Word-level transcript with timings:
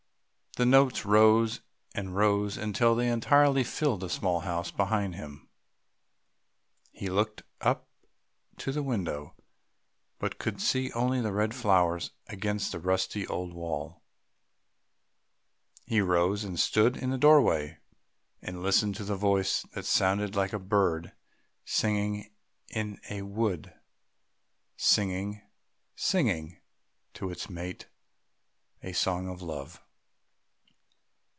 The 0.57 0.65
notes 0.65 1.05
rose 1.05 1.61
and 1.95 2.13
rose 2.13 2.57
until 2.57 2.93
they 2.93 3.07
entirely 3.07 3.63
filled 3.63 4.01
the 4.01 4.09
small 4.09 4.41
house 4.41 4.69
behind 4.69 5.15
him. 5.15 5.47
He 6.91 7.07
looked 7.09 7.43
up 7.61 7.87
to 8.57 8.73
the 8.73 8.83
window, 8.83 9.33
but 10.19 10.39
could 10.39 10.59
see 10.59 10.91
only 10.91 11.21
the 11.21 11.31
red 11.31 11.55
flowers 11.55 12.11
against 12.27 12.73
the 12.73 12.79
rusty 12.81 13.25
old 13.25 13.53
wall. 13.53 14.01
He 15.85 16.01
rose 16.01 16.43
and 16.43 16.59
stood 16.59 16.97
in 16.97 17.11
the 17.11 17.17
doorway, 17.17 17.77
and 18.41 18.61
listened 18.61 18.95
to 18.95 19.05
the 19.05 19.15
voice 19.15 19.63
that 19.71 19.85
sounded 19.85 20.35
like 20.35 20.51
a 20.51 20.59
bird 20.59 21.13
singing 21.63 22.29
in 22.67 22.99
a 23.09 23.21
wood, 23.21 23.73
singing, 24.75 25.43
singing 25.95 26.59
to 27.13 27.29
its 27.29 27.49
mate 27.49 27.87
a 28.83 28.91
song 28.91 29.29
of 29.29 29.41
Love. 29.41 29.81